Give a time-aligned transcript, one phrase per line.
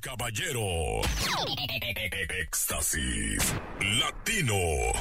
[0.00, 1.00] Caballero.
[2.40, 3.54] Éxtasis.
[3.80, 4.92] Latino.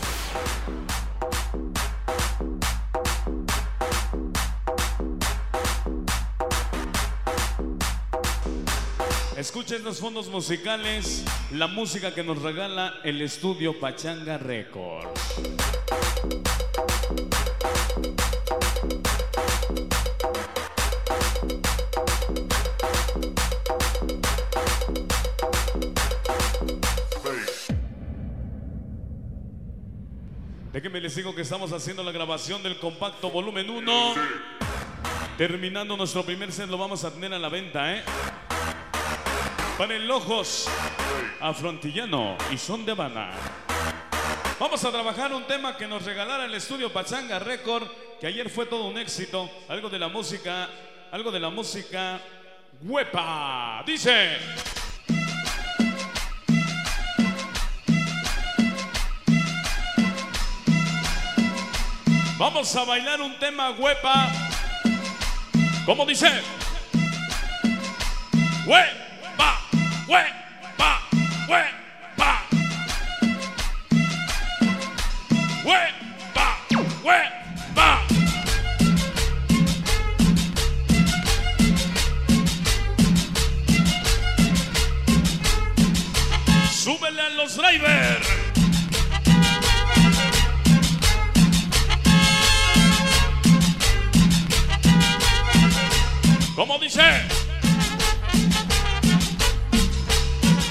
[9.38, 15.75] Escuchen los fondos musicales, la música que nos regala el estudio Pachanga Records.
[30.76, 34.14] Déjenme les digo que estamos haciendo la grabación del compacto volumen 1.
[35.38, 38.04] Terminando nuestro primer set lo vamos a tener a la venta, ¿eh?
[39.78, 40.68] Para el Ojos,
[41.40, 43.32] Afrontillano y Son de Habana.
[44.60, 47.88] Vamos a trabajar un tema que nos regalara el estudio Pachanga Record,
[48.20, 49.50] que ayer fue todo un éxito.
[49.70, 50.70] Algo de la música,
[51.10, 52.20] algo de la música
[52.82, 53.82] huepa.
[53.88, 54.40] Dice.
[62.38, 64.30] Vamos a bailar un tema huepa.
[65.86, 66.28] ¿Cómo dice?
[68.66, 69.62] Huepa,
[70.06, 71.02] huepa,
[71.48, 72.44] huepa.
[75.64, 76.58] Huepa,
[77.04, 78.02] huepa.
[86.70, 88.45] Súbele a los drivers.
[96.56, 97.02] ¿Cómo dice?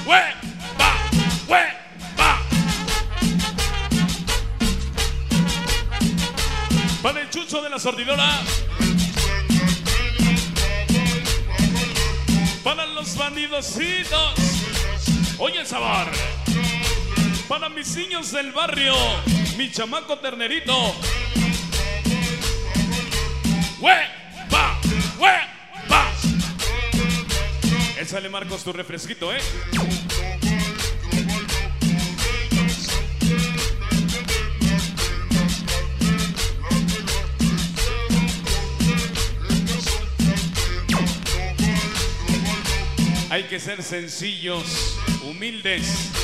[0.03, 0.97] ¡Huepa!
[1.47, 2.41] ¡Huepa!
[7.03, 8.41] Para el chucho de la sordidora.
[12.63, 14.33] Para los bandidositos.
[15.37, 16.07] Oye el sabor.
[17.47, 18.95] Para mis niños del barrio.
[19.55, 20.95] Mi chamaco ternerito.
[23.79, 24.79] ¡Huepa!
[25.19, 25.54] ¡Huepa!
[28.05, 29.39] Échale Marcos tu refresquito, ¿eh?
[43.31, 46.14] Hay que ser sencillos, humildes.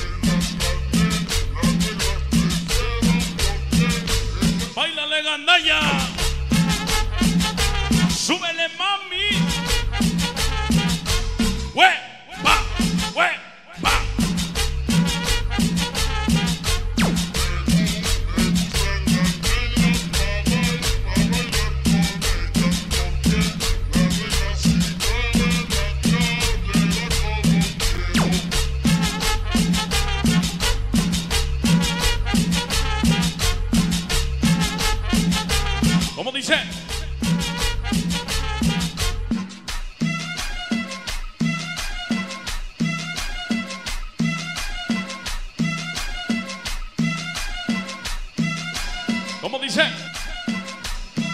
[49.51, 49.83] ¿Cómo dice?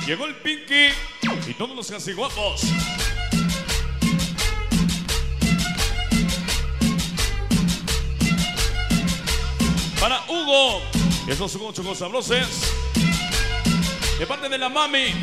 [0.07, 0.88] Llegó el Pinky
[1.47, 2.61] y todos los casi guapos.
[10.00, 10.81] Para Hugo,
[11.27, 12.73] esos son ocho sabrosos.
[14.17, 15.13] De parte de la mami.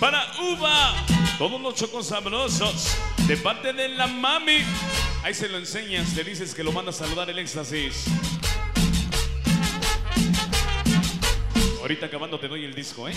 [0.00, 0.92] Para Uva,
[1.38, 2.96] todos los chocos sabrosos.
[3.28, 4.64] De parte de la mami.
[5.24, 8.04] Ahí se lo enseñas, le dices que lo manda a saludar el éxtasis.
[11.80, 13.14] Ahorita acabando te doy el disco, ¿eh?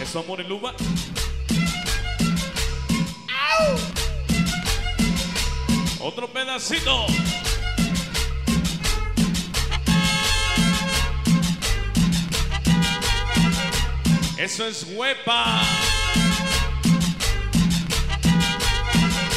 [0.00, 0.72] Eso, amor, el uva.
[5.98, 7.06] Otro pedacito.
[14.38, 15.60] Eso es huepa.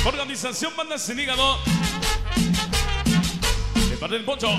[0.03, 1.59] Organización Banda Sin Hígado.
[3.89, 4.49] De parte del Poncho.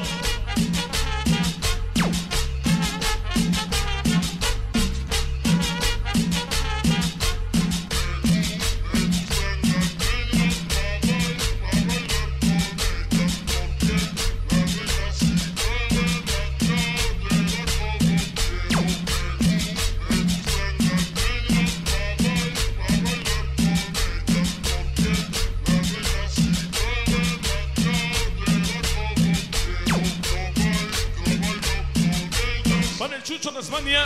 [33.24, 34.02] Chucho España.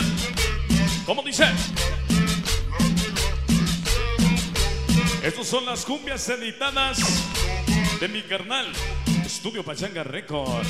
[1.05, 1.45] ¿Cómo dice?
[5.23, 6.99] Estas son las cumbias editadas
[7.99, 8.67] de mi carnal.
[9.25, 10.67] Estudio Pachanga Record.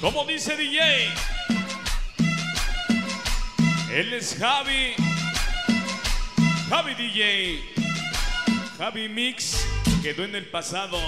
[0.00, 1.08] ¿Cómo dice DJ?
[3.90, 5.11] Él es Javi.
[6.72, 7.60] Javi DJ.
[8.78, 9.62] Javi Mix
[10.02, 10.98] quedó en el pasado.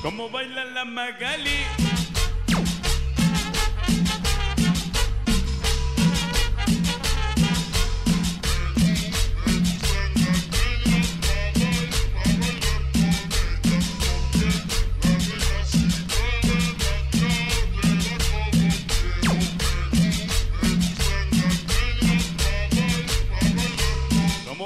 [0.00, 1.81] Como baila la Magali.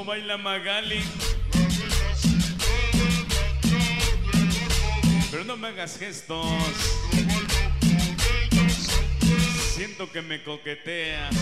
[0.06, 1.02] Baila Magali.
[5.30, 6.46] Pero no me hagas gestos.
[9.74, 11.34] Siento que me coqueteas.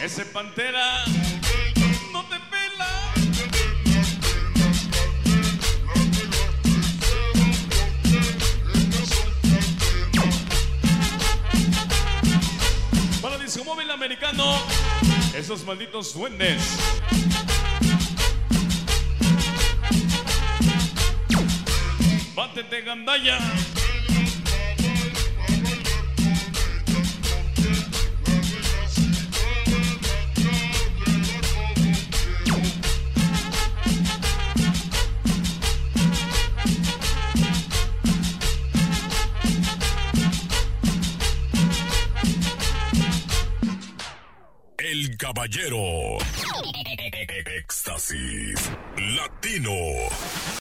[0.00, 1.04] Ese pantera
[15.34, 16.62] Esos malditos duendes.
[22.36, 23.38] Bátete, gandalla.
[45.34, 46.18] Caballero.
[47.58, 48.70] Éxtasis.
[49.16, 50.08] Latino.